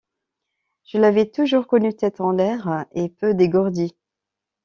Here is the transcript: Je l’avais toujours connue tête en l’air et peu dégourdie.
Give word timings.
Je 0.83 0.97
l’avais 0.97 1.29
toujours 1.29 1.67
connue 1.67 1.95
tête 1.95 2.21
en 2.21 2.31
l’air 2.31 2.85
et 2.95 3.07
peu 3.07 3.35
dégourdie. 3.35 3.95